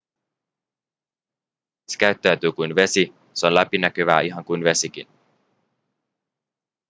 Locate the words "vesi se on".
2.75-3.53